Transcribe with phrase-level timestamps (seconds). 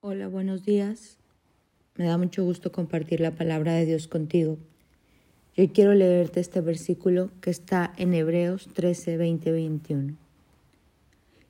[0.00, 1.18] Hola, buenos días.
[1.96, 4.56] Me da mucho gusto compartir la palabra de Dios contigo.
[5.56, 10.16] Yo quiero leerte este versículo que está en Hebreos 13, 20, 21.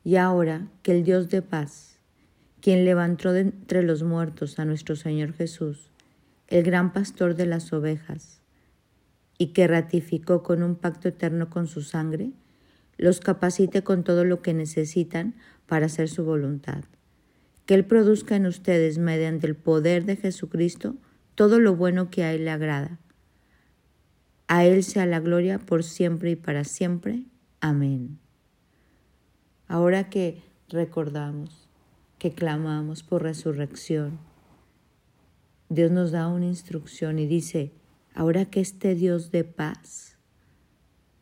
[0.03, 1.98] Y ahora que el Dios de paz,
[2.62, 5.90] quien levantó de entre los muertos a nuestro Señor Jesús,
[6.46, 8.40] el gran pastor de las ovejas,
[9.37, 12.30] y que ratificó con un pacto eterno con su sangre,
[12.96, 15.35] los capacite con todo lo que necesitan
[15.67, 16.84] para hacer su voluntad
[17.69, 20.96] que Él produzca en ustedes mediante el poder de Jesucristo
[21.34, 22.98] todo lo bueno que a Él le agrada.
[24.46, 27.24] A Él sea la gloria por siempre y para siempre.
[27.60, 28.18] Amén.
[29.66, 30.40] Ahora que
[30.70, 31.68] recordamos,
[32.18, 34.18] que clamamos por resurrección,
[35.68, 37.74] Dios nos da una instrucción y dice,
[38.14, 40.16] ahora que este Dios de paz,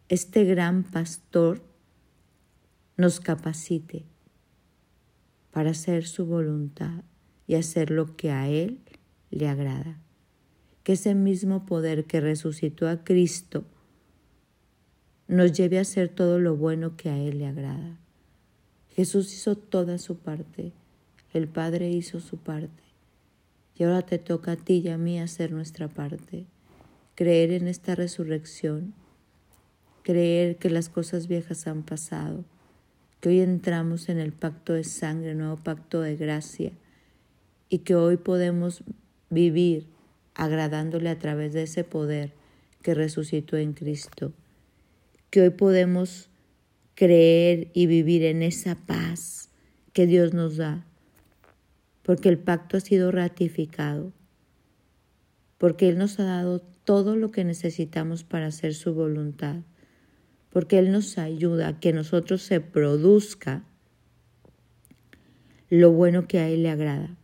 [0.08, 1.60] este gran pastor,
[2.96, 4.04] nos capacite
[5.56, 7.02] para hacer su voluntad
[7.46, 8.78] y hacer lo que a Él
[9.30, 9.98] le agrada.
[10.82, 13.64] Que ese mismo poder que resucitó a Cristo
[15.28, 17.98] nos lleve a hacer todo lo bueno que a Él le agrada.
[18.90, 20.74] Jesús hizo toda su parte,
[21.32, 22.82] el Padre hizo su parte,
[23.74, 26.44] y ahora te toca a ti y a mí hacer nuestra parte,
[27.14, 28.92] creer en esta resurrección,
[30.02, 32.44] creer que las cosas viejas han pasado,
[33.20, 36.72] que hoy entramos en el pacto de sangre, nuevo pacto de gracia,
[37.68, 38.82] y que hoy podemos
[39.30, 39.86] vivir
[40.34, 42.32] agradándole a través de ese poder
[42.82, 44.32] que resucitó en Cristo,
[45.30, 46.28] que hoy podemos
[46.94, 49.50] creer y vivir en esa paz
[49.92, 50.86] que Dios nos da,
[52.02, 54.12] porque el pacto ha sido ratificado,
[55.58, 59.56] porque Él nos ha dado todo lo que necesitamos para hacer su voluntad
[60.56, 63.62] porque Él nos ayuda a que nosotros se produzca
[65.68, 67.14] lo bueno que a Él le agrada.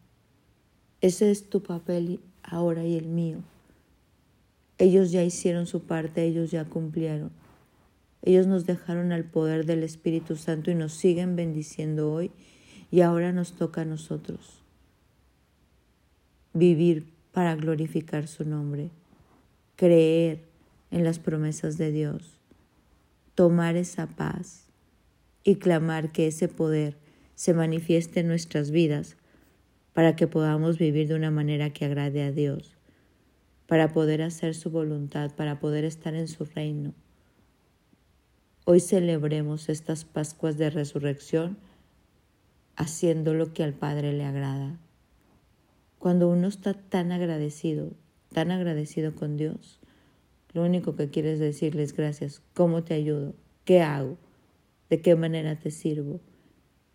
[1.00, 3.38] Ese es tu papel ahora y el mío.
[4.77, 7.30] Ellos ya hicieron su parte, ellos ya cumplieron.
[8.20, 12.32] Ellos nos dejaron al poder del Espíritu Santo y nos siguen bendiciendo hoy
[12.91, 14.62] y ahora nos toca a nosotros
[16.53, 18.91] vivir para glorificar su nombre,
[19.76, 20.44] creer
[20.91, 22.41] en las promesas de Dios
[23.42, 24.69] tomar esa paz
[25.42, 26.97] y clamar que ese poder
[27.34, 29.16] se manifieste en nuestras vidas
[29.94, 32.76] para que podamos vivir de una manera que agrade a Dios,
[33.66, 36.94] para poder hacer su voluntad, para poder estar en su reino.
[38.64, 41.58] Hoy celebremos estas Pascuas de Resurrección
[42.76, 44.78] haciendo lo que al Padre le agrada.
[45.98, 47.91] Cuando uno está tan agradecido,
[48.32, 49.81] tan agradecido con Dios,
[50.54, 52.42] lo único que quieres decirles gracias.
[52.54, 53.34] ¿Cómo te ayudo?
[53.64, 54.18] ¿Qué hago?
[54.90, 56.20] ¿De qué manera te sirvo?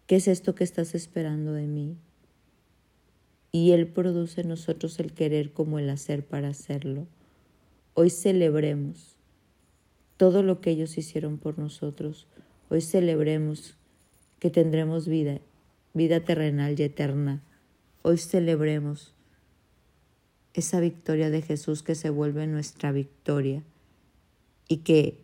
[0.06, 1.98] ¿Qué es esto que estás esperando de mí?
[3.52, 7.08] Y Él produce en nosotros el querer como el hacer para hacerlo.
[7.94, 9.18] Hoy celebremos
[10.18, 12.28] todo lo que ellos hicieron por nosotros.
[12.70, 13.76] Hoy celebremos
[14.40, 15.40] que tendremos vida,
[15.94, 17.42] vida terrenal y eterna.
[18.04, 19.16] Hoy celebremos
[20.58, 23.62] esa victoria de Jesús que se vuelve nuestra victoria
[24.68, 25.22] y que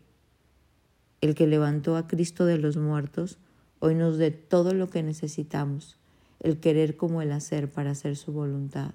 [1.22, 3.40] el que levantó a Cristo de los muertos
[3.80, 5.98] hoy nos dé todo lo que necesitamos,
[6.40, 8.92] el querer como el hacer para hacer su voluntad,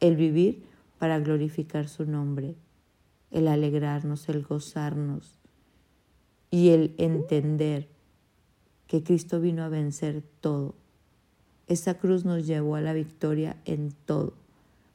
[0.00, 0.64] el vivir
[0.98, 2.56] para glorificar su nombre,
[3.30, 5.38] el alegrarnos, el gozarnos
[6.50, 7.88] y el entender
[8.88, 10.74] que Cristo vino a vencer todo.
[11.68, 14.41] Esa cruz nos llevó a la victoria en todo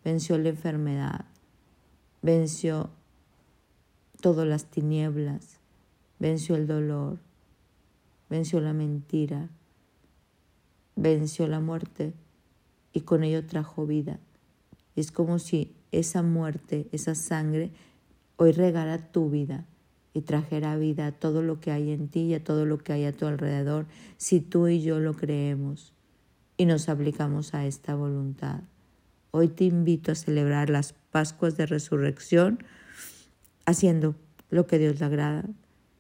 [0.08, 1.26] venció la enfermedad,
[2.22, 2.90] venció
[4.22, 5.60] todas las tinieblas,
[6.18, 7.20] venció el dolor,
[8.30, 9.50] venció la mentira,
[10.96, 12.14] venció la muerte
[12.94, 14.18] y con ello trajo vida.
[14.96, 17.72] Es como si esa muerte, esa sangre,
[18.38, 19.66] hoy regara tu vida
[20.14, 22.94] y trajera vida a todo lo que hay en ti y a todo lo que
[22.94, 25.92] hay a tu alrededor, si tú y yo lo creemos
[26.56, 28.62] y nos aplicamos a esta voluntad.
[29.40, 32.58] Hoy te invito a celebrar las Pascuas de Resurrección
[33.68, 34.16] haciendo
[34.50, 35.46] lo que Dios le agrada,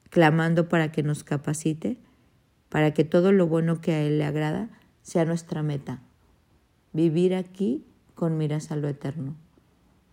[0.10, 1.98] clamando para que nos capacite,
[2.70, 4.70] para que todo lo bueno que a Él le agrada
[5.04, 6.02] sea nuestra meta.
[6.94, 7.86] Vivir aquí
[8.16, 9.36] con miras a lo eterno.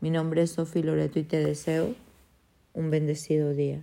[0.03, 1.95] Mi nombre es Sofía Loreto y te deseo
[2.75, 3.83] un bendecido día.